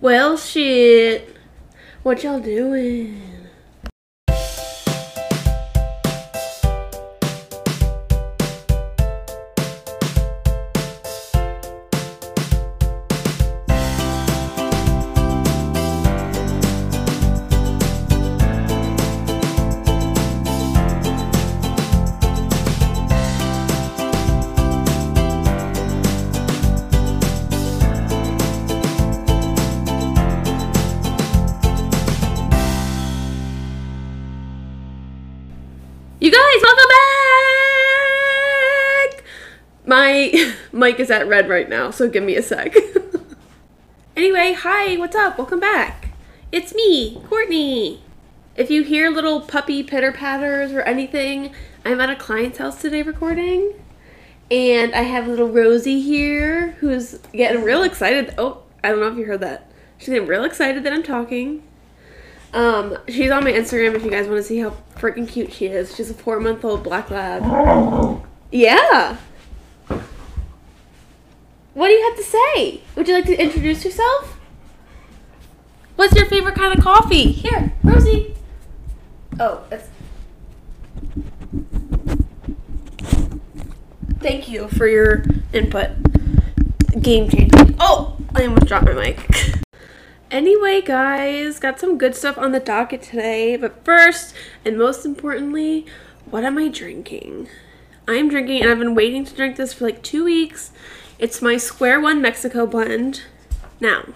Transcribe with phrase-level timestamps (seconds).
[0.00, 1.36] Well, shit.
[2.02, 3.43] What y'all doing?
[40.84, 42.76] Mic is at red right now, so give me a sec.
[44.18, 45.38] anyway, hi, what's up?
[45.38, 46.10] Welcome back.
[46.52, 48.02] It's me, Courtney.
[48.54, 51.54] If you hear little puppy pitter patters or anything,
[51.86, 53.82] I'm at a client's house today recording.
[54.50, 58.34] And I have little Rosie here who's getting real excited.
[58.36, 59.72] Oh, I don't know if you heard that.
[59.96, 61.62] She's getting real excited that I'm talking.
[62.52, 65.64] Um, she's on my Instagram if you guys want to see how freaking cute she
[65.64, 65.96] is.
[65.96, 68.22] She's a four month old black lab.
[68.50, 69.16] Yeah.
[71.74, 72.80] What do you have to say?
[72.94, 74.38] Would you like to introduce yourself?
[75.96, 77.32] What's your favorite kind of coffee?
[77.32, 78.34] Here, Rosie.
[79.38, 79.88] Oh, that's.
[84.20, 85.90] Thank you for your input.
[87.02, 87.76] Game changing.
[87.80, 89.20] Oh, I almost dropped my mic.
[90.30, 93.56] Anyway, guys, got some good stuff on the docket today.
[93.56, 95.86] But first, and most importantly,
[96.28, 97.46] what am I drinking?
[98.08, 100.72] I'm drinking, and I've been waiting to drink this for like two weeks.
[101.18, 103.22] It's my Square One Mexico blend.
[103.80, 104.14] Now,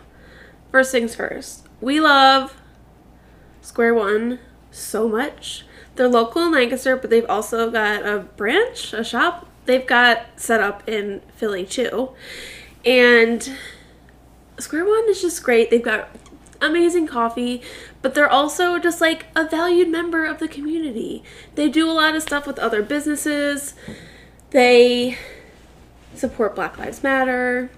[0.72, 2.56] first things first, we love
[3.62, 4.40] Square One
[4.70, 5.64] so much.
[5.94, 9.48] They're local in Lancaster, but they've also got a branch, a shop.
[9.64, 12.10] They've got set up in Philly too.
[12.84, 13.48] And
[14.58, 15.70] Square One is just great.
[15.70, 16.08] They've got
[16.60, 17.62] amazing coffee,
[18.02, 21.22] but they're also just like a valued member of the community.
[21.54, 23.74] They do a lot of stuff with other businesses.
[24.50, 25.16] They
[26.14, 27.70] support Black Lives Matter.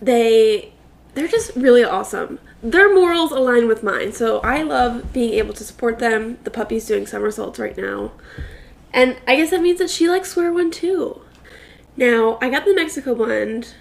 [0.00, 0.72] They
[1.14, 2.38] they're just really awesome.
[2.62, 6.38] Their morals align with mine, so I love being able to support them.
[6.44, 8.12] The puppy's doing somersaults right now.
[8.92, 11.20] And I guess that means that she likes Square One too.
[11.96, 13.74] Now, I got the Mexico blend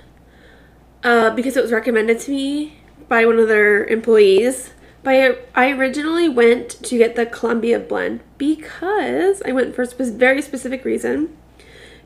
[1.04, 4.72] uh, because it was recommended to me by one of their employees.
[5.04, 10.18] By I originally went to get the Colombia blend because I went for a spe-
[10.18, 11.36] very specific reason.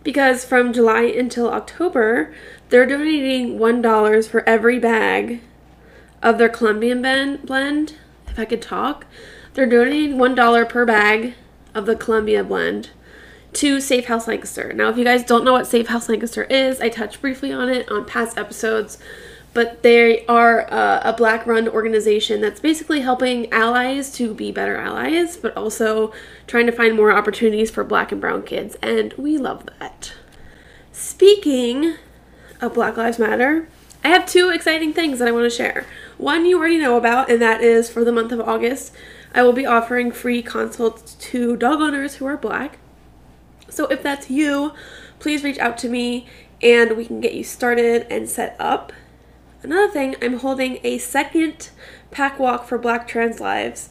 [0.07, 2.33] Because from July until October,
[2.69, 5.41] they're donating one dollars for every bag
[6.23, 7.01] of their Colombian
[7.43, 7.95] blend.
[8.25, 9.05] If I could talk,
[9.53, 11.33] they're donating one dollar per bag
[11.75, 12.91] of the Colombia blend
[13.51, 14.71] to Safe House Lancaster.
[14.71, 17.67] Now, if you guys don't know what Safe House Lancaster is, I touched briefly on
[17.67, 18.97] it on past episodes,
[19.57, 24.77] but they are uh, a black run organization that's basically helping allies to be better
[24.77, 26.13] allies, but also
[26.45, 30.13] trying to find more opportunities for black and brown kids, and we love that.
[30.91, 31.95] Speaking
[32.61, 33.67] of Black Lives Matter,
[34.03, 35.87] I have two exciting things that I want to share.
[36.19, 38.93] One you already know about, and that is for the month of August,
[39.33, 42.77] I will be offering free consults to dog owners who are black.
[43.69, 44.73] So if that's you,
[45.17, 46.27] please reach out to me
[46.61, 48.93] and we can get you started and set up.
[49.63, 51.69] Another thing, I'm holding a second
[52.11, 53.89] pack walk for Black Trans Lives.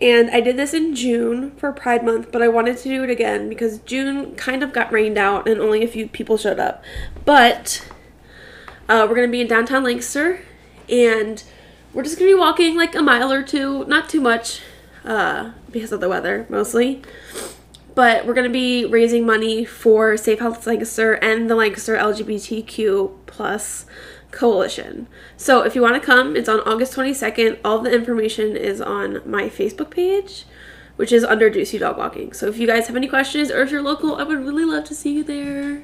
[0.00, 3.10] And I did this in June for Pride Month, but I wanted to do it
[3.10, 6.84] again because June kind of got rained out and only a few people showed up.
[7.24, 7.88] But
[8.88, 10.40] uh, we're going to be in downtown Lancaster
[10.88, 11.42] and
[11.92, 14.60] we're just going to be walking like a mile or two, not too much
[15.04, 17.02] uh, because of the weather mostly
[17.98, 23.12] but we're going to be raising money for Safe House Lancaster and the Lancaster LGBTQ
[23.26, 23.86] plus
[24.38, 25.08] coalition.
[25.36, 27.58] So if you want to come, it's on August 22nd.
[27.64, 30.44] All the information is on my Facebook page,
[30.94, 32.32] which is under Ducey Dog Walking.
[32.32, 34.84] So if you guys have any questions or if you're local, I would really love
[34.84, 35.82] to see you there.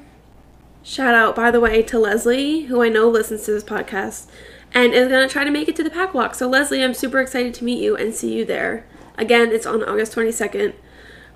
[0.83, 4.27] Shout out, by the way, to Leslie, who I know listens to this podcast
[4.73, 6.33] and is going to try to make it to the pack walk.
[6.33, 8.85] So, Leslie, I'm super excited to meet you and see you there.
[9.17, 10.75] Again, it's on August 22nd.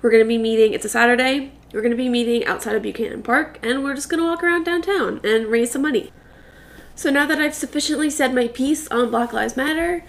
[0.00, 1.52] We're going to be meeting, it's a Saturday.
[1.72, 4.42] We're going to be meeting outside of Buchanan Park, and we're just going to walk
[4.42, 6.12] around downtown and raise some money.
[7.00, 10.04] So now that I've sufficiently said my piece on Black Lives Matter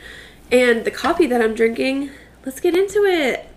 [0.51, 2.09] and the coffee that I'm drinking,
[2.45, 3.47] let's get into it.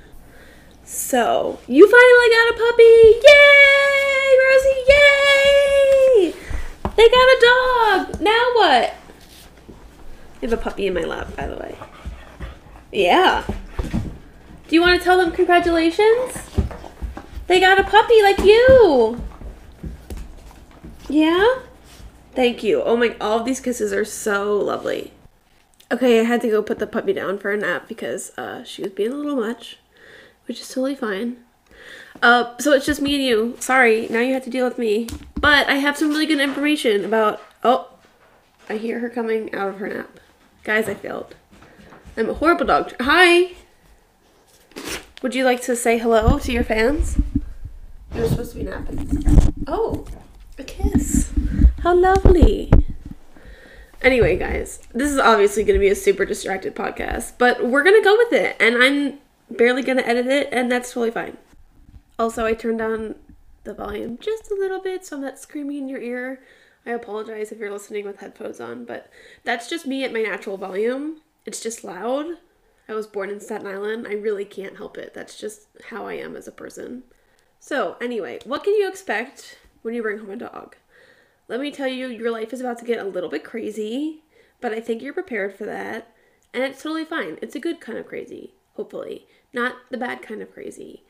[0.85, 2.85] So, you finally got a puppy!
[3.27, 4.39] Yay!
[4.47, 6.35] Rosie, yay!
[6.95, 8.21] They got a dog!
[8.21, 8.95] Now what?
[9.67, 11.77] I have a puppy in my lap, by the way.
[12.93, 13.43] Yeah.
[14.69, 16.39] Do you want to tell them congratulations?
[17.49, 19.21] They got a puppy like you.
[21.09, 21.63] Yeah?
[22.35, 22.83] Thank you.
[22.83, 25.13] Oh my, all of these kisses are so lovely.
[25.93, 28.83] Okay, I had to go put the puppy down for a nap because uh, she
[28.83, 29.79] was being a little much,
[30.47, 31.37] which is totally fine.
[32.23, 33.57] Uh, so it's just me and you.
[33.61, 35.09] Sorry, now you have to deal with me.
[35.37, 37.41] But I have some really good information about.
[37.63, 37.91] Oh,
[38.69, 40.19] I hear her coming out of her nap.
[40.65, 41.35] Guys, I failed.
[42.17, 42.95] I'm a horrible dog.
[43.01, 43.53] Hi!
[45.23, 47.19] Would you like to say hello to your fans?
[48.15, 49.55] You're supposed to be napping.
[49.67, 50.07] Oh,
[50.59, 51.34] a kiss.
[51.85, 52.73] How lovely.
[54.01, 58.01] Anyway, guys, this is obviously going to be a super distracted podcast, but we're going
[58.01, 59.19] to go with it, and I'm
[59.55, 61.37] barely going to edit it, and that's totally fine.
[62.19, 63.17] Also, I turned down
[63.65, 66.41] the volume just a little bit so I'm not screaming in your ear.
[66.87, 69.11] I apologize if you're listening with headphones on, but
[69.43, 71.21] that's just me at my natural volume.
[71.45, 72.39] It's just loud.
[72.89, 74.07] I was born in Staten Island.
[74.09, 75.13] I really can't help it.
[75.13, 77.03] That's just how I am as a person.
[77.61, 80.77] So, anyway, what can you expect when you bring home a dog?
[81.49, 84.23] Let me tell you, your life is about to get a little bit crazy,
[84.61, 86.15] but I think you're prepared for that.
[86.53, 87.39] And it's totally fine.
[87.43, 91.05] It's a good kind of crazy, hopefully, not the bad kind of crazy.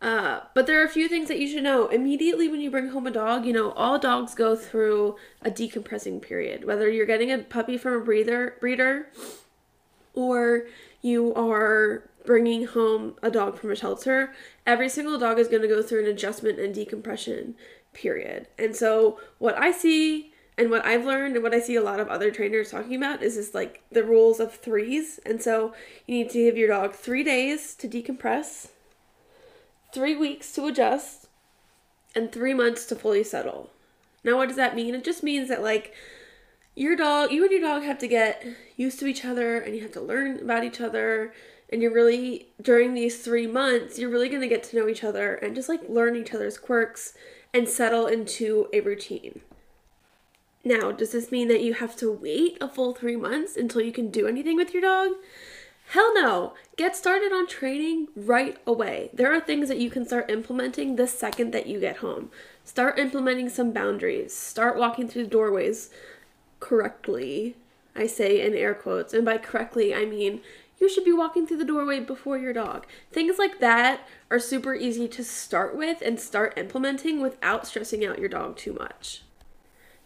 [0.00, 1.88] Uh, but there are a few things that you should know.
[1.88, 6.22] Immediately when you bring home a dog, you know, all dogs go through a decompressing
[6.22, 6.64] period.
[6.64, 9.10] Whether you're getting a puppy from a breeder, breeder
[10.14, 10.66] or
[11.02, 14.34] you are bringing home a dog from a shelter,
[14.66, 17.54] every single dog is going to go through an adjustment and decompression
[17.96, 18.46] period.
[18.58, 22.00] And so what I see and what I've learned and what I see a lot
[22.00, 25.18] of other trainers talking about is just like the rules of threes.
[25.26, 25.74] And so
[26.06, 28.68] you need to give your dog three days to decompress,
[29.92, 31.26] three weeks to adjust,
[32.14, 33.70] and three months to fully settle.
[34.24, 34.94] Now, what does that mean?
[34.94, 35.94] It just means that, like,
[36.74, 38.44] your dog, you and your dog have to get
[38.76, 41.32] used to each other and you have to learn about each other.
[41.70, 45.04] And you're really, during these three months, you're really going to get to know each
[45.04, 47.14] other and just like learn each other's quirks
[47.56, 49.40] and settle into a routine.
[50.62, 53.92] Now, does this mean that you have to wait a full three months until you
[53.92, 55.12] can do anything with your dog?
[55.88, 56.52] Hell no!
[56.76, 59.08] Get started on training right away.
[59.14, 62.30] There are things that you can start implementing the second that you get home.
[62.62, 64.34] Start implementing some boundaries.
[64.34, 65.88] Start walking through the doorways
[66.60, 67.56] correctly.
[67.94, 69.14] I say in air quotes.
[69.14, 70.42] And by correctly, I mean
[70.78, 72.86] you should be walking through the doorway before your dog.
[73.10, 78.18] Things like that are super easy to start with and start implementing without stressing out
[78.18, 79.22] your dog too much.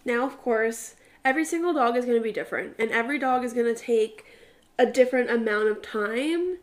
[0.05, 0.95] Now, of course,
[1.25, 4.25] every single dog is going to be different, and every dog is going to take
[4.79, 6.59] a different amount of time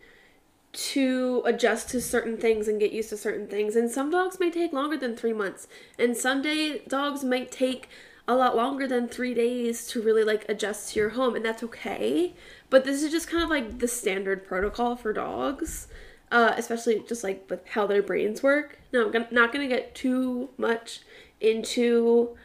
[0.74, 3.76] to adjust to certain things and get used to certain things.
[3.76, 5.68] And some dogs may take longer than three months,
[6.00, 7.90] and some day dogs might take
[8.28, 11.64] a lot longer than three days to really like adjust to your home, and that's
[11.64, 12.34] okay.
[12.70, 15.88] But this is just kind of like the standard protocol for dogs,
[16.32, 18.80] uh, especially just like with how their brains work.
[18.92, 21.02] Now, I'm gonna, not to get too much
[21.40, 22.36] into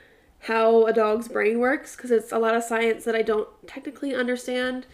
[0.40, 4.14] how a dog's brain works because it's a lot of science that I don't technically
[4.14, 4.86] understand.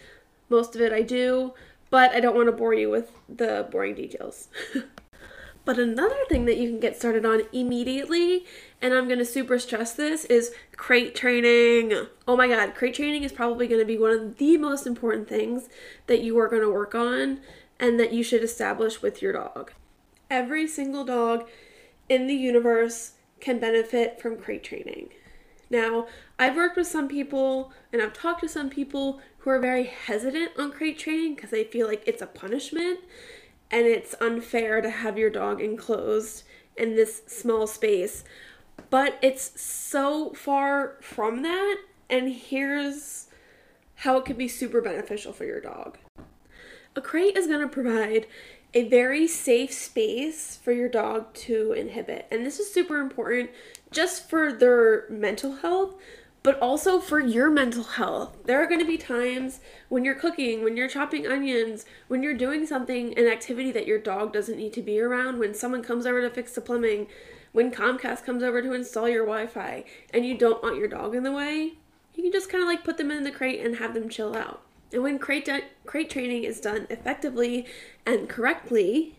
[0.47, 1.53] Most of it I do,
[1.89, 4.47] but I don't want to bore you with the boring details.
[5.65, 8.45] but another thing that you can get started on immediately
[8.81, 12.07] and I'm going to super stress this, is crate training.
[12.27, 15.27] Oh my god, crate training is probably going to be one of the most important
[15.27, 15.69] things
[16.07, 17.41] that you are going to work on
[17.79, 19.73] and that you should establish with your dog.
[20.29, 21.47] Every single dog
[22.07, 25.09] in the universe can benefit from crate training.
[25.69, 29.83] Now, I've worked with some people and I've talked to some people who are very
[29.83, 32.99] hesitant on crate training because they feel like it's a punishment
[33.71, 36.43] and it's unfair to have your dog enclosed
[36.75, 38.23] in this small space.
[38.89, 41.77] But it's so far from that,
[42.09, 43.27] and here's
[43.95, 45.97] how it could be super beneficial for your dog.
[46.95, 48.25] A crate is going to provide
[48.73, 52.27] a very safe space for your dog to inhibit.
[52.31, 53.49] And this is super important
[53.91, 55.95] just for their mental health,
[56.41, 58.37] but also for your mental health.
[58.45, 62.33] There are going to be times when you're cooking, when you're chopping onions, when you're
[62.33, 66.05] doing something, an activity that your dog doesn't need to be around, when someone comes
[66.05, 67.07] over to fix the plumbing,
[67.51, 71.15] when Comcast comes over to install your Wi Fi and you don't want your dog
[71.15, 71.73] in the way,
[72.15, 74.35] you can just kind of like put them in the crate and have them chill
[74.35, 74.61] out.
[74.91, 77.65] And when crate, de- crate training is done effectively
[78.05, 79.18] and correctly,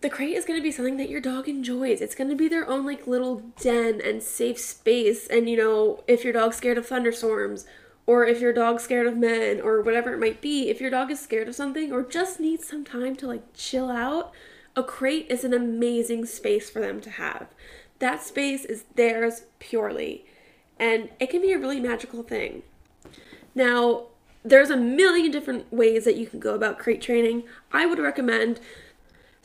[0.00, 2.00] the crate is going to be something that your dog enjoys.
[2.00, 5.26] It's going to be their own like little den and safe space.
[5.26, 7.66] And you know, if your dog's scared of thunderstorms
[8.06, 11.10] or if your dog's scared of men or whatever it might be, if your dog
[11.10, 14.32] is scared of something or just needs some time to like chill out,
[14.76, 17.48] a crate is an amazing space for them to have.
[17.98, 20.24] That space is theirs purely,
[20.78, 22.62] and it can be a really magical thing.
[23.56, 24.06] Now,
[24.44, 27.42] there's a million different ways that you can go about crate training.
[27.72, 28.60] I would recommend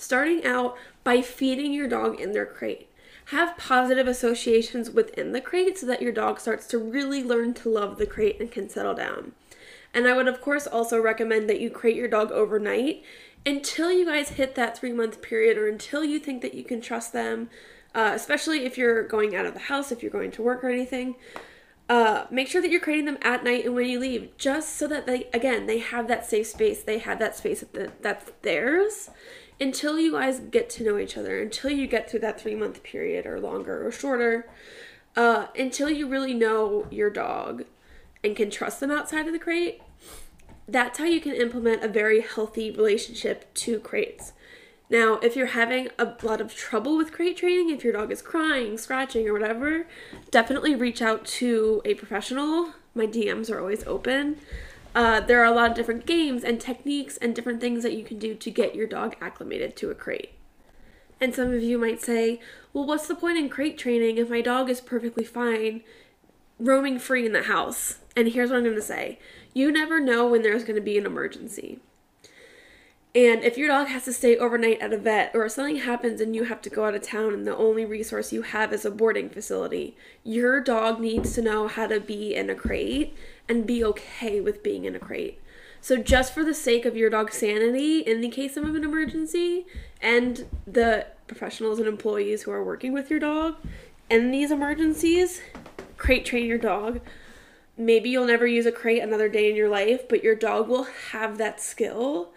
[0.03, 2.89] starting out by feeding your dog in their crate.
[3.27, 7.69] have positive associations within the crate so that your dog starts to really learn to
[7.69, 9.31] love the crate and can settle down.
[9.93, 13.01] And I would, of course, also recommend that you crate your dog overnight
[13.45, 16.81] until you guys hit that three month period or until you think that you can
[16.81, 17.49] trust them,
[17.95, 20.69] uh, especially if you're going out of the house, if you're going to work or
[20.69, 21.15] anything.
[21.89, 24.87] Uh, make sure that you're crating them at night and when you leave, just so
[24.87, 26.81] that they, again, they have that safe space.
[26.81, 29.09] They have that space that that's theirs
[29.63, 32.83] until you guys get to know each other, until you get through that three month
[32.83, 34.45] period or longer or shorter,
[35.15, 37.63] uh, until you really know your dog
[38.23, 39.81] and can trust them outside of the crate.
[40.67, 44.33] That's how you can implement a very healthy relationship to crates.
[44.89, 48.21] Now, if you're having a lot of trouble with crate training, if your dog is
[48.21, 49.87] crying, scratching, or whatever,
[50.29, 52.73] definitely reach out to a professional.
[52.93, 54.37] My DMs are always open.
[54.95, 58.03] Uh, there are a lot of different games and techniques and different things that you
[58.03, 60.33] can do to get your dog acclimated to a crate.
[61.19, 62.39] And some of you might say,
[62.73, 65.81] well, what's the point in crate training if my dog is perfectly fine
[66.59, 67.99] roaming free in the house?
[68.15, 69.19] And here's what I'm going to say
[69.53, 71.79] you never know when there's going to be an emergency.
[73.15, 76.19] And if your dog has to stay overnight at a vet or if something happens
[76.19, 78.85] and you have to go out of town and the only resource you have is
[78.85, 83.15] a boarding facility, your dog needs to know how to be in a crate
[83.47, 85.39] and be okay with being in a crate.
[85.79, 89.67] So, just for the sake of your dog's sanity in the case of an emergency
[90.01, 93.57] and the professionals and employees who are working with your dog
[94.09, 95.41] in these emergencies,
[95.97, 97.01] crate train your dog.
[97.77, 100.87] Maybe you'll never use a crate another day in your life, but your dog will
[101.11, 102.33] have that skill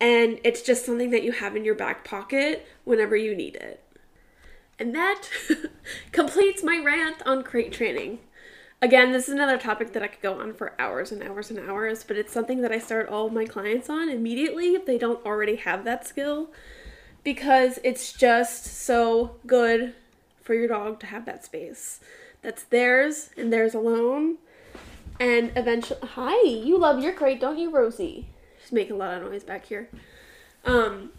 [0.00, 3.82] and it's just something that you have in your back pocket whenever you need it.
[4.78, 5.28] And that
[6.12, 8.20] completes my rant on crate training.
[8.82, 11.58] Again, this is another topic that I could go on for hours and hours and
[11.68, 14.96] hours, but it's something that I start all of my clients on immediately if they
[14.96, 16.48] don't already have that skill
[17.22, 19.94] because it's just so good
[20.42, 22.00] for your dog to have that space
[22.42, 24.38] that's theirs and theirs alone.
[25.18, 28.28] And eventually, hi, you love your crate, don't you, Rosie?
[28.72, 29.88] Making a lot of noise back here.
[30.64, 31.10] Um,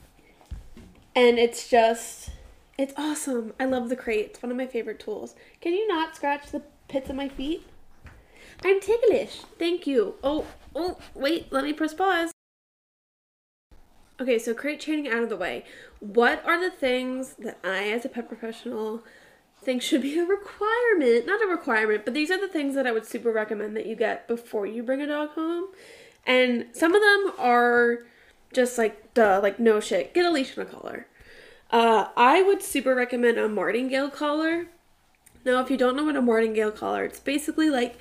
[1.15, 2.29] and it's just,
[2.77, 3.53] it's awesome.
[3.59, 4.27] I love the crate.
[4.27, 5.35] It's one of my favorite tools.
[5.59, 7.65] Can you not scratch the pits of my feet?
[8.63, 9.41] I'm ticklish.
[9.57, 10.15] Thank you.
[10.23, 12.31] Oh, oh, wait, let me press pause.
[14.19, 15.65] Okay, so crate training out of the way.
[15.99, 19.01] What are the things that I, as a pet professional,
[19.63, 21.25] think should be a requirement?
[21.25, 23.95] Not a requirement, but these are the things that I would super recommend that you
[23.95, 25.69] get before you bring a dog home
[26.25, 27.99] and some of them are
[28.53, 30.13] just like, duh, like no shit.
[30.13, 31.07] Get a leash and a collar.
[31.69, 34.67] Uh, I would super recommend a martingale collar.
[35.45, 37.97] Now, if you don't know what a martingale collar, it's basically like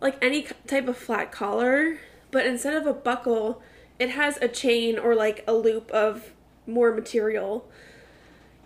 [0.00, 1.98] like any type of flat collar,
[2.30, 3.62] but instead of a buckle,
[3.98, 6.32] it has a chain or like a loop of
[6.66, 7.68] more material.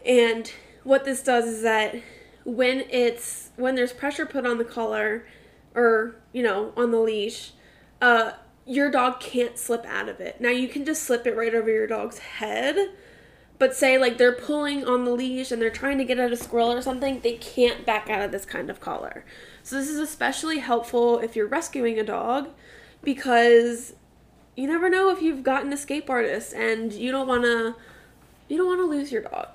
[0.06, 0.50] And
[0.84, 1.96] what this does is that
[2.44, 5.26] when it's when there's pressure put on the collar
[5.74, 7.52] or you know on the leash,
[8.00, 8.32] uh,
[8.66, 10.40] your dog can't slip out of it.
[10.40, 12.90] Now you can just slip it right over your dog's head,
[13.58, 16.36] but say like they're pulling on the leash and they're trying to get at a
[16.36, 19.24] squirrel or something, they can't back out of this kind of collar.
[19.62, 22.48] So this is especially helpful if you're rescuing a dog
[23.02, 23.94] because
[24.56, 27.74] you never know if you've got an escape artist and you don't want to
[28.48, 29.48] you don't want to lose your dog.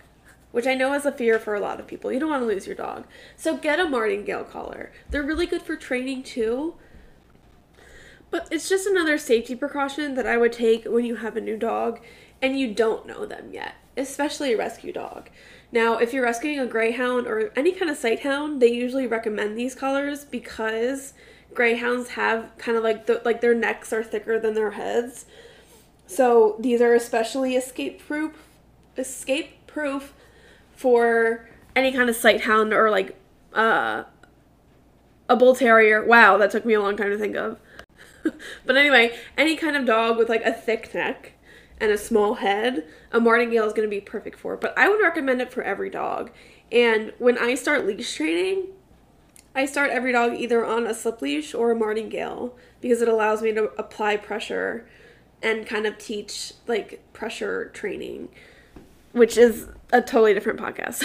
[0.52, 2.12] Which I know is a fear for a lot of people.
[2.12, 3.06] You don't want to lose your dog.
[3.38, 4.92] So get a martingale collar.
[5.12, 6.74] They're really good for training too
[8.32, 11.58] but it's just another safety precaution that I would take when you have a new
[11.58, 12.00] dog
[12.42, 15.30] and you don't know them yet, especially a rescue dog.
[15.72, 19.58] Now, if you're rescuing a greyhound or any kind of sight hound, they usually recommend
[19.58, 21.14] these collars because
[21.54, 25.26] greyhounds have kind of like the, like their necks are thicker than their heads.
[26.08, 28.34] So, these are especially escape proof
[28.98, 30.14] escape proof
[30.76, 33.18] for any kind of sight hound or like
[33.54, 34.04] uh,
[35.28, 36.04] a bull terrier.
[36.04, 37.60] Wow, that took me a long time to think of.
[38.66, 41.34] but anyway, any kind of dog with like a thick neck
[41.80, 44.58] and a small head, a martingale is going to be perfect for.
[44.58, 46.32] But I would recommend it for every dog.
[46.72, 48.68] And when I start leash training,
[49.56, 53.42] I start every dog either on a slip leash or a martingale because it allows
[53.42, 54.88] me to apply pressure
[55.42, 58.30] and kind of teach like pressure training,
[59.12, 61.04] which is a totally different podcast.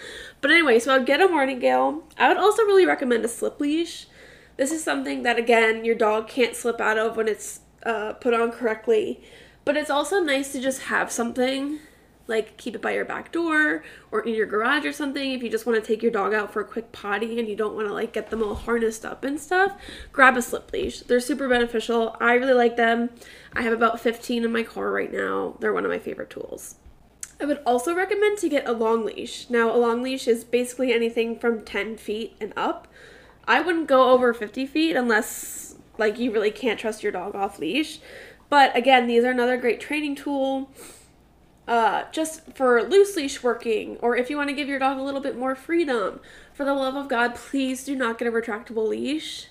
[0.40, 2.04] but anyway, so I'd get a martingale.
[2.16, 4.06] I would also really recommend a slip leash
[4.56, 8.34] this is something that, again, your dog can't slip out of when it's uh, put
[8.34, 9.22] on correctly.
[9.64, 11.80] But it's also nice to just have something
[12.28, 15.50] like keep it by your back door or in your garage or something if you
[15.50, 17.86] just want to take your dog out for a quick potty and you don't want
[17.86, 19.76] to like get them all harnessed up and stuff
[20.12, 23.10] grab a slip leash they're super beneficial i really like them
[23.52, 26.76] i have about 15 in my car right now they're one of my favorite tools
[27.38, 29.50] I would also recommend to get a long leash.
[29.50, 32.88] Now, a long leash is basically anything from 10 feet and up.
[33.46, 37.58] I wouldn't go over 50 feet unless like you really can't trust your dog off
[37.58, 38.00] leash.
[38.48, 40.70] But again, these are another great training tool.
[41.66, 45.02] Uh, just for loose leash working, or if you want to give your dog a
[45.02, 46.20] little bit more freedom.
[46.54, 49.48] For the love of God, please do not get a retractable leash.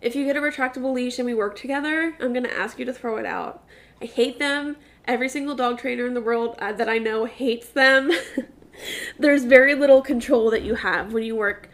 [0.00, 2.86] If you get a retractable leash and we work together, I'm going to ask you
[2.86, 3.62] to throw it out.
[4.00, 4.76] I hate them.
[5.04, 8.10] Every single dog trainer in the world uh, that I know hates them.
[9.18, 11.68] There's very little control that you have when you work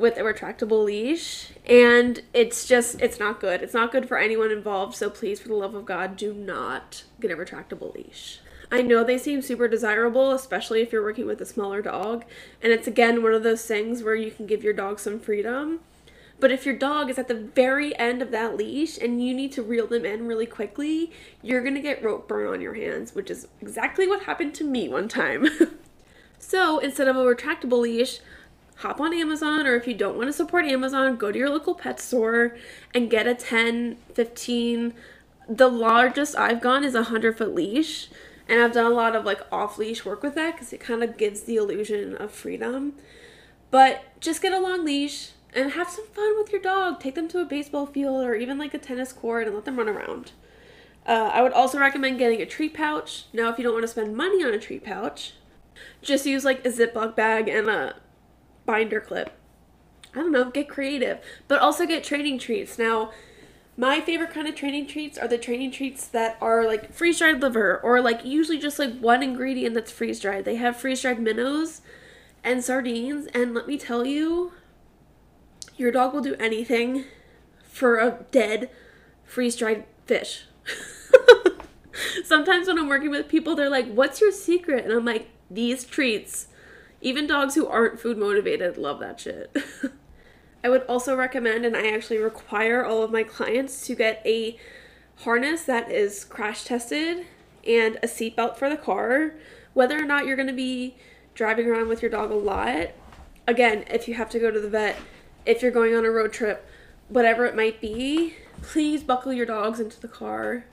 [0.00, 3.62] with a retractable leash and it's just it's not good.
[3.62, 7.04] It's not good for anyone involved so please for the love of god do not
[7.20, 8.40] get a retractable leash.
[8.72, 12.24] I know they seem super desirable especially if you're working with a smaller dog
[12.62, 15.80] and it's again one of those things where you can give your dog some freedom.
[16.40, 19.52] But if your dog is at the very end of that leash and you need
[19.52, 23.30] to reel them in really quickly you're to get rope burn on your hands which
[23.30, 25.46] is exactly what happened to me one time.
[26.40, 28.18] So instead of a retractable leash
[28.80, 31.74] hop on Amazon or if you don't want to support Amazon, go to your local
[31.74, 32.56] pet store
[32.94, 34.94] and get a 10, 15.
[35.48, 38.08] The largest I've gone is a 100 foot leash.
[38.48, 41.04] And I've done a lot of like off leash work with that because it kind
[41.04, 42.94] of gives the illusion of freedom.
[43.70, 47.00] But just get a long leash and have some fun with your dog.
[47.00, 49.76] Take them to a baseball field or even like a tennis court and let them
[49.76, 50.32] run around.
[51.06, 53.26] Uh, I would also recommend getting a treat pouch.
[53.32, 55.34] Now, if you don't want to spend money on a treat pouch,
[56.02, 57.94] just use like a Ziploc bag and a
[58.66, 59.32] binder clip.
[60.14, 62.78] I don't know, get creative, but also get training treats.
[62.78, 63.12] Now,
[63.76, 67.40] my favorite kind of training treats are the training treats that are like freeze dried
[67.40, 70.44] liver or like usually just like one ingredient that's freeze dried.
[70.44, 71.80] They have freeze dried minnows
[72.42, 74.52] and sardines, and let me tell you,
[75.76, 77.04] your dog will do anything
[77.62, 78.70] for a dead
[79.24, 80.44] freeze dried fish.
[82.24, 84.84] Sometimes when I'm working with people, they're like, What's your secret?
[84.84, 86.48] And I'm like, These treats
[87.00, 89.54] even dogs who aren't food motivated love that shit.
[90.64, 94.58] I would also recommend, and I actually require all of my clients to get a
[95.16, 97.26] harness that is crash tested
[97.66, 99.34] and a seatbelt for the car.
[99.72, 100.96] Whether or not you're going to be
[101.34, 102.88] driving around with your dog a lot,
[103.46, 104.96] again, if you have to go to the vet,
[105.46, 106.68] if you're going on a road trip,
[107.08, 110.64] whatever it might be, please buckle your dogs into the car.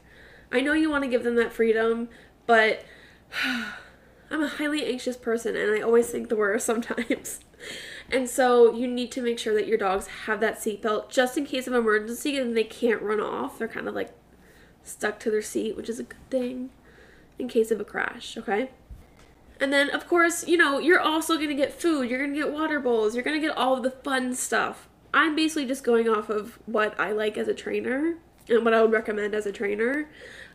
[0.52, 2.10] I know you want to give them that freedom,
[2.46, 2.84] but
[4.30, 7.40] I'm a highly anxious person and I always think the worst sometimes.
[8.12, 11.46] and so you need to make sure that your dogs have that seatbelt just in
[11.46, 13.58] case of emergency and they can't run off.
[13.58, 14.14] They're kind of like
[14.84, 16.70] stuck to their seat, which is a good thing
[17.40, 18.72] in case of a crash, okay?
[19.60, 22.40] And then, of course, you know, you're also going to get food, you're going to
[22.40, 24.88] get water bowls, you're going to get all of the fun stuff.
[25.14, 28.18] I'm basically just going off of what I like as a trainer
[28.50, 30.10] and what I would recommend as a trainer.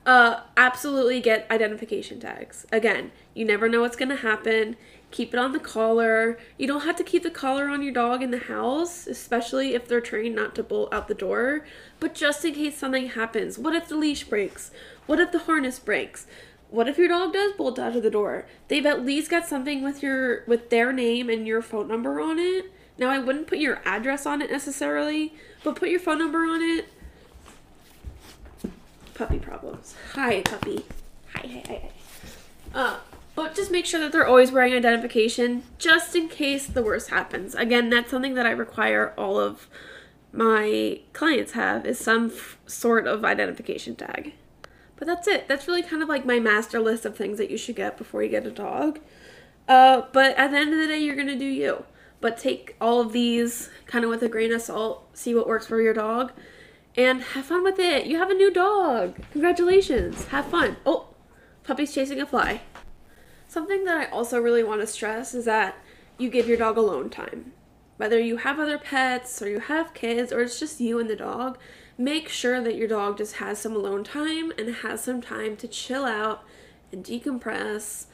[0.05, 2.67] Uh, absolutely get identification tags.
[2.73, 4.77] Again, you never know what's going to happen.
[5.13, 6.39] Keep it on the collar.
[6.59, 9.87] You don't have to keep the collar on your dog in the house, especially if
[9.87, 11.65] they're trained not to bolt out the door.
[12.01, 14.73] But just in case something happens, what if the leash breaks?
[15.07, 16.27] What if the harness breaks?
[16.71, 18.47] What if your dog does bolt out of the door?
[18.69, 22.39] They've at least got something with your with their name and your phone number on
[22.39, 22.73] it.
[22.99, 26.63] Now I wouldn't put your address on it necessarily, but put your phone number on
[26.63, 26.89] it
[29.23, 29.95] puppy problems.
[30.15, 30.85] Hi, puppy.
[31.33, 31.91] Hi, hi, hi, hi.
[32.75, 32.97] Uh,
[33.37, 37.55] but just make sure that they're always wearing identification just in case the worst happens.
[37.55, 39.69] Again, that's something that I require all of
[40.33, 42.33] my clients have is some
[42.67, 44.35] sort of identification tag.
[44.97, 45.47] But that's it.
[45.47, 48.25] That's really kind of like my master list of things that you should get before
[48.25, 48.99] you get a dog.
[49.69, 51.85] Uh, but at the end of the day, you're going to do you.
[52.21, 55.69] But take all of these kind of with a grain of salt, see what works
[55.69, 56.33] for your dog,
[56.97, 58.07] and have fun with it.
[58.07, 59.17] You have a new dog.
[59.33, 60.27] Congratulations.
[60.27, 60.77] Have fun.
[60.85, 61.09] Oh,
[61.65, 62.63] puppy's chasing a fly.
[63.49, 65.77] Something that I also really want to stress is that
[66.19, 67.53] you give your dog alone time.
[67.97, 71.17] Whether you have other pets or you have kids or it's just you and the
[71.17, 71.59] dog,
[71.97, 75.69] make sure that your dog just has some alone time and has some time to
[75.69, 76.43] chill out
[76.91, 78.07] and decompress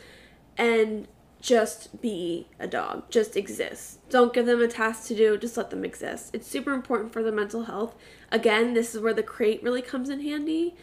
[0.56, 1.06] and
[1.40, 4.00] just be a dog, just exist.
[4.10, 6.30] Don't give them a task to do, just let them exist.
[6.32, 7.94] It's super important for their mental health.
[8.32, 10.74] Again, this is where the crate really comes in handy.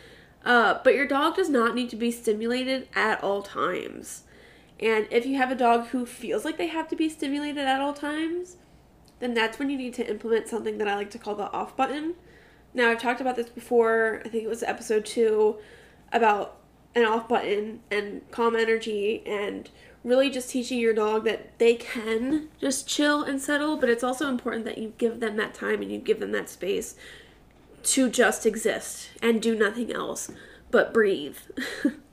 [0.46, 4.24] Uh, but your dog does not need to be stimulated at all times.
[4.80, 7.82] And if you have a dog who feels like they have to be stimulated at
[7.82, 8.58] all times,
[9.20, 11.76] then that's when you need to implement something that I like to call the off
[11.76, 12.16] button.
[12.74, 15.58] Now, I've talked about this before, I think it was episode two,
[16.12, 16.58] about
[16.94, 19.70] an off button and calm energy and
[20.06, 24.30] really just teaching your dog that they can just chill and settle, but it's also
[24.30, 26.96] important that you give them that time and you give them that space
[27.84, 30.32] to just exist and do nothing else
[30.72, 31.38] but breathe.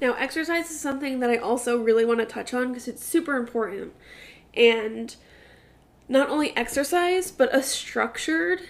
[0.00, 3.36] Now, exercise is something that I also really want to touch on because it's super
[3.36, 3.92] important.
[4.54, 5.14] And
[6.08, 8.62] not only exercise, but a structured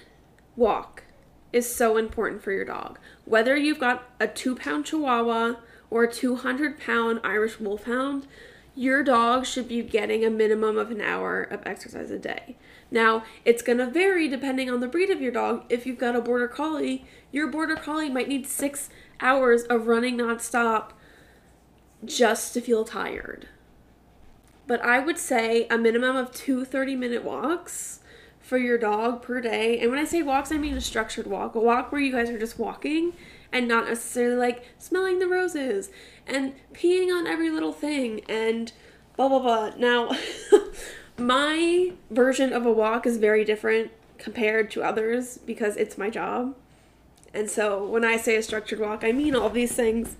[0.57, 1.05] walk
[1.53, 2.98] is so important for your dog.
[3.24, 5.55] Whether you've got a two pound chihuahua
[5.90, 8.26] or 200 pound Irish wolfhound,
[8.74, 12.57] your dog should be getting a minimum of an hour of exercise a day.
[12.90, 15.64] Now, it's going to vary depending on the breed of your dog.
[15.68, 18.88] If you've got a border collie, your border collie might need six
[19.20, 20.90] hours of running nonstop
[22.05, 23.48] just to feel tired.
[24.66, 28.00] But I would say a minimum of two 30 minute walks
[28.38, 29.79] for your dog per day.
[29.81, 31.55] And when I say walks, I mean a structured walk.
[31.55, 33.12] A walk where you guys are just walking
[33.52, 35.90] and not necessarily like smelling the roses
[36.26, 38.72] and peeing on every little thing and
[39.16, 39.70] blah blah blah.
[39.76, 40.16] Now,
[41.18, 46.54] my version of a walk is very different compared to others because it's my job.
[47.32, 50.16] And so when I say a structured walk, I mean all these things.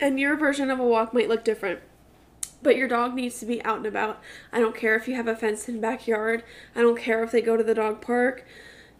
[0.00, 1.80] And your version of a walk might look different.
[2.62, 4.20] But your dog needs to be out and about.
[4.52, 6.42] I don't care if you have a fenced in backyard.
[6.74, 8.44] I don't care if they go to the dog park.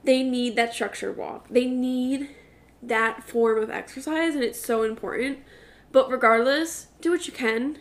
[0.04, 1.48] They need that structured walk.
[1.48, 2.28] They need
[2.88, 5.38] that form of exercise, and it's so important.
[5.92, 7.78] But regardless, do what you can.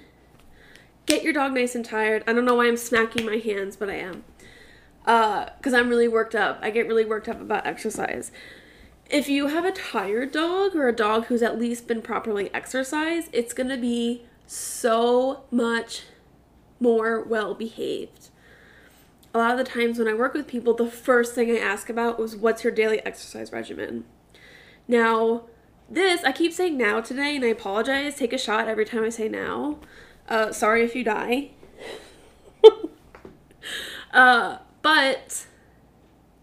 [1.06, 2.24] Get your dog nice and tired.
[2.28, 4.24] I don't know why I'm smacking my hands, but I am.
[5.00, 6.60] Because uh, I'm really worked up.
[6.62, 8.32] I get really worked up about exercise
[9.14, 13.30] if you have a tired dog or a dog who's at least been properly exercised,
[13.32, 16.04] it's going to be so much
[16.80, 18.30] more well behaved.
[19.34, 21.90] A lot of the times when I work with people, the first thing I ask
[21.90, 24.06] about was what's your daily exercise regimen?
[24.88, 25.44] Now,
[25.90, 28.16] this, I keep saying now today, and I apologize.
[28.16, 29.80] Take a shot every time I say now.
[30.28, 31.52] Uh, sorry if you die.
[34.14, 35.46] uh, but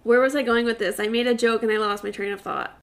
[0.02, 1.00] where was I going with this?
[1.00, 2.78] I made a joke and I lost my train of thought.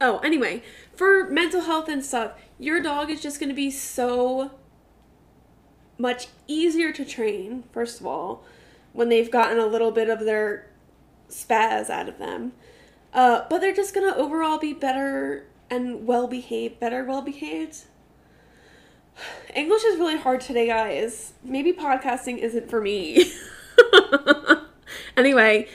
[0.00, 0.62] Oh, anyway,
[0.94, 4.52] for mental health and stuff, your dog is just going to be so
[5.98, 8.44] much easier to train, first of all,
[8.92, 10.68] when they've gotten a little bit of their
[11.28, 12.52] spaz out of them.
[13.12, 17.84] Uh, but they're just to overall be better and well behaved, better well behaved.
[19.54, 21.32] English is really hard today, guys.
[21.42, 23.32] Maybe podcasting isn't for me.
[25.16, 25.68] anyway,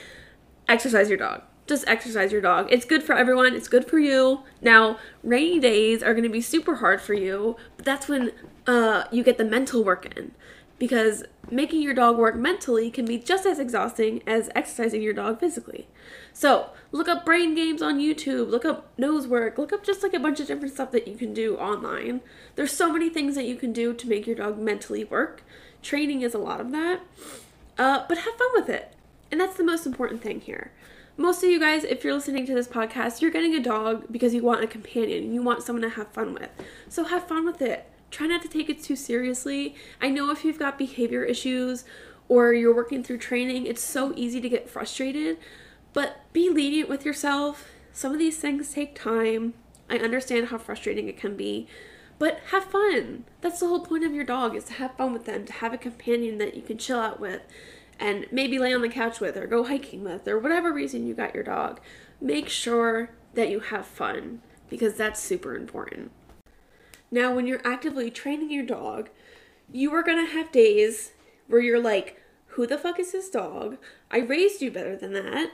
[0.68, 1.42] exercise your dog.
[1.66, 2.68] Just exercise your dog.
[2.70, 3.54] It's good for everyone.
[3.54, 4.40] It's good for you.
[4.62, 8.32] Now, rainy days are going to be super hard for you, but that's when
[8.66, 10.32] uh, you get the mental work in.
[10.78, 15.40] Because making your dog work mentally can be just as exhausting as exercising your dog
[15.40, 15.88] physically.
[16.32, 20.14] So, look up brain games on YouTube, look up nose work, look up just like
[20.14, 22.20] a bunch of different stuff that you can do online.
[22.54, 25.42] There's so many things that you can do to make your dog mentally work.
[25.82, 27.00] Training is a lot of that.
[27.76, 28.92] Uh, but have fun with it.
[29.30, 30.72] And that's the most important thing here.
[31.16, 34.34] Most of you guys, if you're listening to this podcast, you're getting a dog because
[34.34, 35.32] you want a companion.
[35.32, 36.50] You want someone to have fun with.
[36.88, 37.90] So have fun with it.
[38.10, 39.74] Try not to take it too seriously.
[40.00, 41.84] I know if you've got behavior issues
[42.28, 45.38] or you're working through training, it's so easy to get frustrated.
[45.92, 47.68] But be lenient with yourself.
[47.92, 49.54] Some of these things take time.
[49.90, 51.66] I understand how frustrating it can be,
[52.18, 53.24] but have fun.
[53.40, 55.72] That's the whole point of your dog is to have fun with them, to have
[55.72, 57.42] a companion that you can chill out with
[57.98, 61.14] and maybe lay on the couch with or go hiking with or whatever reason you
[61.14, 61.80] got your dog.
[62.20, 66.10] Make sure that you have fun because that's super important.
[67.10, 69.08] Now, when you're actively training your dog,
[69.72, 71.12] you are going to have days
[71.46, 73.78] where you're like, who the fuck is this dog?
[74.10, 75.52] I raised you better than that,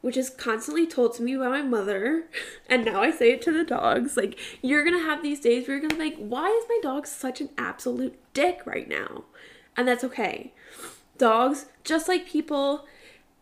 [0.00, 2.24] which is constantly told to me by my mother.
[2.68, 4.16] And now I say it to the dogs.
[4.16, 6.64] Like, you're going to have these days where you're going to be like, why is
[6.68, 9.24] my dog such an absolute dick right now?
[9.76, 10.54] And that's okay.
[11.18, 12.86] Dogs, just like people,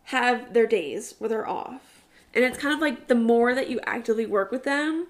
[0.05, 2.03] have their days where they're off.
[2.33, 5.07] And it's kind of like the more that you actively work with them,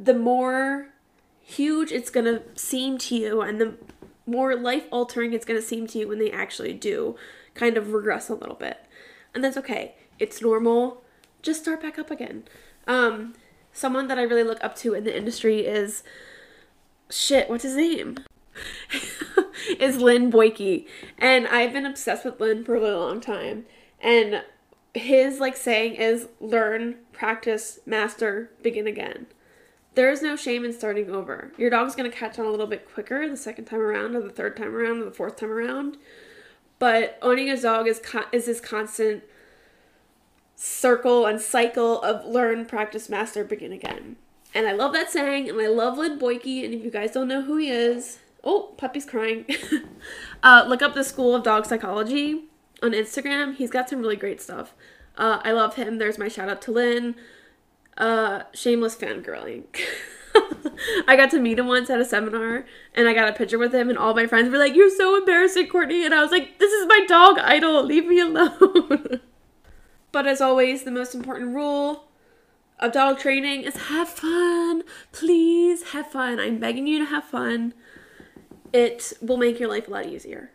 [0.00, 0.88] the more
[1.48, 3.74] huge it's going to seem to you and the
[4.26, 7.16] more life altering it's going to seem to you when they actually do
[7.54, 8.84] kind of regress a little bit.
[9.34, 9.94] And that's okay.
[10.18, 11.02] It's normal.
[11.40, 12.44] Just start back up again.
[12.86, 13.34] Um,
[13.72, 16.02] someone that I really look up to in the industry is
[17.10, 18.18] shit, what's his name?
[19.78, 20.86] is Lynn Boyke.
[21.16, 23.64] And I've been obsessed with Lynn for a really long time.
[24.00, 24.42] And
[24.92, 29.28] his like saying is learn, practice, master, begin again.
[29.98, 31.50] There is no shame in starting over.
[31.58, 34.20] Your dog's going to catch on a little bit quicker the second time around or
[34.20, 35.96] the third time around or the fourth time around.
[36.78, 39.24] But owning a dog is con- is this constant
[40.54, 44.14] circle and cycle of learn, practice, master, begin again.
[44.54, 46.64] And I love that saying, and I love Lynn Boyke.
[46.64, 49.46] And if you guys don't know who he is, Oh, puppy's crying.
[50.44, 52.44] uh, look up the School of Dog Psychology
[52.84, 53.56] on Instagram.
[53.56, 54.74] He's got some really great stuff.
[55.16, 55.98] Uh, I love him.
[55.98, 57.16] There's my shout out to Lynn.
[57.98, 59.64] Uh, shameless fangirling.
[61.08, 63.74] I got to meet him once at a seminar and I got a picture with
[63.74, 66.58] him and all my friends were like, You're so embarrassing, Courtney and I was like,
[66.58, 69.20] This is my dog idol, leave me alone.
[70.12, 72.04] but as always, the most important rule
[72.78, 74.84] of dog training is have fun.
[75.10, 76.38] Please have fun.
[76.38, 77.74] I'm begging you to have fun.
[78.72, 80.52] It will make your life a lot easier.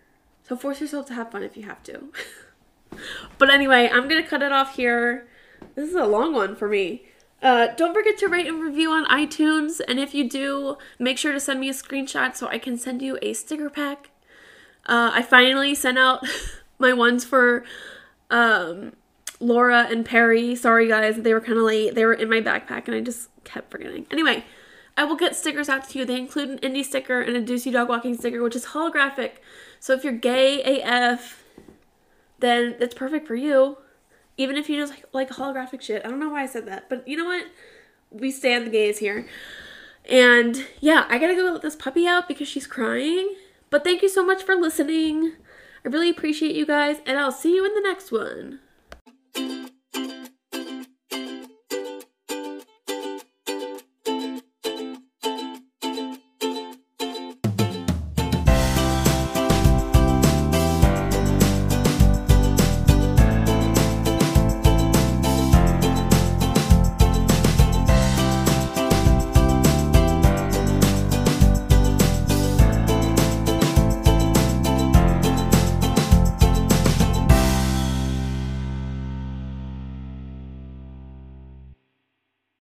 [0.47, 2.11] So force yourself to have fun if you have to.
[3.37, 5.27] but anyway, I'm to cut it off here.
[5.75, 7.03] This is a long one for me.
[7.43, 9.81] Uh, don't forget to rate and review on iTunes.
[9.85, 13.01] And if you do, make sure to send me a screenshot so I can send
[13.01, 14.11] you a sticker pack.
[14.85, 16.25] Uh, I finally sent out
[16.79, 17.65] my ones for
[18.29, 18.93] um,
[19.41, 20.55] Laura and Perry.
[20.55, 21.95] Sorry, guys, they were kind of late.
[21.95, 24.07] They were in my backpack and I just kept forgetting.
[24.09, 24.45] Anyway,
[24.95, 26.05] I will get stickers out to you.
[26.05, 29.33] They include an indie sticker and a Ducey Dog Walking sticker, which is holographic.
[29.81, 31.43] So if you're gay AF,
[32.39, 33.77] then it's perfect for you.
[34.37, 36.05] Even if you just like, like holographic shit.
[36.05, 37.45] I don't know why I said that, but you know what?
[38.09, 39.27] We stand the gays here.
[40.09, 43.35] And yeah, I gotta go let this puppy out because she's crying.
[43.69, 45.33] But thank you so much for listening.
[45.85, 48.59] I really appreciate you guys, and I'll see you in the next one.